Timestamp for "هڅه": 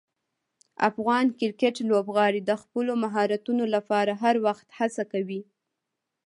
4.79-5.03